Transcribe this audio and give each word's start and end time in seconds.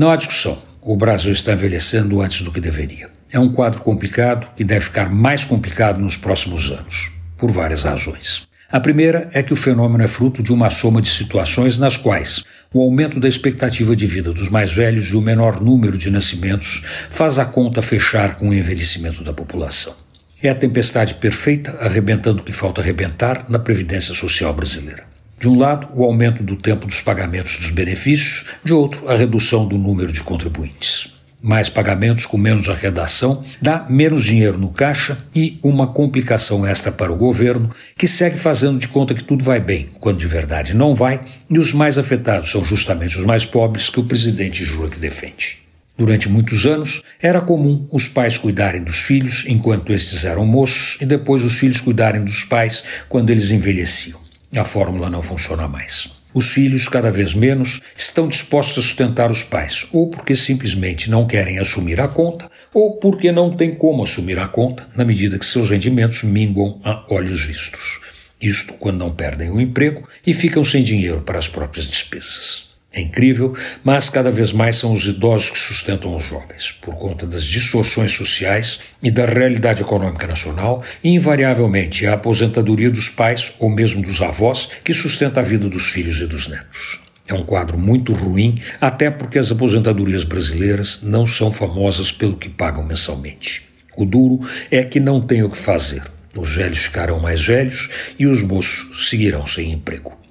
Não 0.00 0.10
há 0.10 0.16
discussão. 0.16 0.56
O 0.80 0.96
Brasil 0.96 1.30
está 1.30 1.52
envelhecendo 1.52 2.22
antes 2.22 2.40
do 2.40 2.50
que 2.50 2.58
deveria. 2.58 3.10
É 3.30 3.38
um 3.38 3.52
quadro 3.52 3.82
complicado 3.82 4.48
e 4.56 4.64
deve 4.64 4.86
ficar 4.86 5.10
mais 5.10 5.44
complicado 5.44 6.00
nos 6.00 6.16
próximos 6.16 6.70
anos, 6.70 7.12
por 7.36 7.50
várias 7.50 7.82
razões. 7.82 8.48
A 8.72 8.80
primeira 8.80 9.28
é 9.34 9.42
que 9.42 9.52
o 9.52 9.56
fenômeno 9.56 10.02
é 10.02 10.06
fruto 10.06 10.42
de 10.42 10.54
uma 10.54 10.70
soma 10.70 11.02
de 11.02 11.10
situações 11.10 11.76
nas 11.76 11.98
quais 11.98 12.42
o 12.72 12.80
aumento 12.80 13.20
da 13.20 13.28
expectativa 13.28 13.94
de 13.94 14.06
vida 14.06 14.32
dos 14.32 14.48
mais 14.48 14.72
velhos 14.72 15.08
e 15.08 15.16
o 15.16 15.20
menor 15.20 15.60
número 15.60 15.98
de 15.98 16.10
nascimentos 16.10 16.82
faz 17.10 17.38
a 17.38 17.44
conta 17.44 17.82
fechar 17.82 18.36
com 18.36 18.48
o 18.48 18.54
envelhecimento 18.54 19.22
da 19.22 19.34
população. 19.34 19.94
É 20.42 20.48
a 20.48 20.54
tempestade 20.54 21.12
perfeita 21.12 21.76
arrebentando 21.78 22.40
o 22.40 22.44
que 22.44 22.54
falta 22.54 22.80
arrebentar 22.80 23.44
na 23.50 23.58
Previdência 23.58 24.14
Social 24.14 24.54
brasileira. 24.54 25.09
De 25.40 25.48
um 25.48 25.56
lado, 25.58 25.88
o 25.94 26.04
aumento 26.04 26.42
do 26.42 26.54
tempo 26.54 26.86
dos 26.86 27.00
pagamentos 27.00 27.56
dos 27.56 27.70
benefícios, 27.70 28.44
de 28.62 28.74
outro, 28.74 29.08
a 29.08 29.16
redução 29.16 29.66
do 29.66 29.78
número 29.78 30.12
de 30.12 30.20
contribuintes 30.22 31.18
mais 31.42 31.70
pagamentos 31.70 32.26
com 32.26 32.36
menos 32.36 32.68
arrecadação, 32.68 33.42
dá 33.62 33.86
menos 33.88 34.24
dinheiro 34.24 34.58
no 34.58 34.68
caixa 34.68 35.24
e 35.34 35.58
uma 35.62 35.86
complicação 35.86 36.66
extra 36.66 36.92
para 36.92 37.10
o 37.10 37.16
governo, 37.16 37.70
que 37.96 38.06
segue 38.06 38.36
fazendo 38.36 38.78
de 38.78 38.88
conta 38.88 39.14
que 39.14 39.24
tudo 39.24 39.42
vai 39.42 39.58
bem, 39.58 39.88
quando 39.98 40.18
de 40.18 40.26
verdade 40.26 40.76
não 40.76 40.94
vai, 40.94 41.22
e 41.48 41.58
os 41.58 41.72
mais 41.72 41.96
afetados 41.96 42.50
são 42.50 42.62
justamente 42.62 43.16
os 43.16 43.24
mais 43.24 43.46
pobres 43.46 43.88
que 43.88 43.98
o 43.98 44.04
presidente 44.04 44.66
jura 44.66 44.90
que 44.90 44.98
defende. 44.98 45.58
Durante 45.96 46.28
muitos 46.28 46.66
anos, 46.66 47.02
era 47.20 47.40
comum 47.40 47.86
os 47.90 48.06
pais 48.06 48.36
cuidarem 48.36 48.82
dos 48.82 48.98
filhos 48.98 49.46
enquanto 49.48 49.94
estes 49.94 50.24
eram 50.24 50.44
moços 50.44 51.00
e 51.00 51.06
depois 51.06 51.42
os 51.42 51.58
filhos 51.58 51.80
cuidarem 51.80 52.22
dos 52.22 52.44
pais 52.44 52.84
quando 53.08 53.30
eles 53.30 53.50
envelheciam. 53.50 54.20
A 54.56 54.64
fórmula 54.64 55.08
não 55.08 55.22
funciona 55.22 55.68
mais. 55.68 56.10
Os 56.34 56.50
filhos, 56.50 56.88
cada 56.88 57.10
vez 57.10 57.34
menos, 57.34 57.80
estão 57.96 58.26
dispostos 58.26 58.78
a 58.78 58.86
sustentar 58.86 59.30
os 59.30 59.42
pais, 59.44 59.86
ou 59.92 60.08
porque 60.08 60.34
simplesmente 60.34 61.10
não 61.10 61.26
querem 61.26 61.58
assumir 61.58 62.00
a 62.00 62.08
conta, 62.08 62.50
ou 62.74 62.96
porque 62.96 63.30
não 63.30 63.56
têm 63.56 63.74
como 63.74 64.02
assumir 64.02 64.38
a 64.38 64.48
conta, 64.48 64.88
na 64.96 65.04
medida 65.04 65.38
que 65.38 65.46
seus 65.46 65.70
rendimentos 65.70 66.24
minguam 66.24 66.80
a 66.84 67.04
olhos 67.08 67.44
vistos. 67.44 68.00
Isto 68.40 68.74
quando 68.74 68.98
não 68.98 69.14
perdem 69.14 69.50
o 69.50 69.60
emprego 69.60 70.08
e 70.26 70.32
ficam 70.34 70.64
sem 70.64 70.82
dinheiro 70.82 71.20
para 71.20 71.38
as 71.38 71.46
próprias 71.46 71.86
despesas. 71.86 72.69
É 72.92 73.00
incrível, 73.00 73.56
mas 73.84 74.10
cada 74.10 74.32
vez 74.32 74.52
mais 74.52 74.74
são 74.74 74.92
os 74.92 75.06
idosos 75.06 75.50
que 75.50 75.58
sustentam 75.58 76.16
os 76.16 76.24
jovens, 76.24 76.72
por 76.80 76.96
conta 76.96 77.24
das 77.24 77.44
distorções 77.44 78.10
sociais 78.10 78.80
e 79.00 79.12
da 79.12 79.24
realidade 79.26 79.82
econômica 79.82 80.26
nacional, 80.26 80.82
e 81.02 81.10
invariavelmente 81.10 82.04
a 82.06 82.14
aposentadoria 82.14 82.90
dos 82.90 83.08
pais 83.08 83.54
ou 83.60 83.70
mesmo 83.70 84.02
dos 84.02 84.20
avós 84.20 84.70
que 84.82 84.92
sustenta 84.92 85.38
a 85.38 85.44
vida 85.44 85.68
dos 85.68 85.86
filhos 85.86 86.20
e 86.20 86.26
dos 86.26 86.48
netos. 86.48 87.00
É 87.28 87.34
um 87.34 87.44
quadro 87.44 87.78
muito 87.78 88.12
ruim, 88.12 88.60
até 88.80 89.08
porque 89.08 89.38
as 89.38 89.52
aposentadorias 89.52 90.24
brasileiras 90.24 91.04
não 91.04 91.24
são 91.24 91.52
famosas 91.52 92.10
pelo 92.10 92.36
que 92.36 92.48
pagam 92.48 92.84
mensalmente. 92.84 93.68
O 93.96 94.04
duro 94.04 94.40
é 94.68 94.82
que 94.82 94.98
não 94.98 95.20
tem 95.20 95.44
o 95.44 95.50
que 95.50 95.58
fazer. 95.58 96.02
Os 96.36 96.56
velhos 96.56 96.80
ficarão 96.80 97.20
mais 97.20 97.46
velhos 97.46 97.88
e 98.18 98.26
os 98.26 98.42
moços 98.42 99.08
seguirão 99.08 99.46
sem 99.46 99.70
emprego. 99.70 100.19